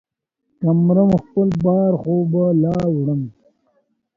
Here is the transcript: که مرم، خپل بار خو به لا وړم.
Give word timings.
که 0.59 0.69
مرم، 0.85 1.11
خپل 1.23 1.49
بار 1.63 1.93
خو 2.01 2.15
به 2.31 2.45
لا 2.61 2.77
وړم. 2.95 3.21